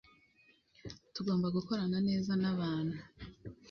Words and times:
tugomba 1.13 1.47
gukorana 1.55 1.97
neza 2.07 2.31
nabantu 2.41 2.97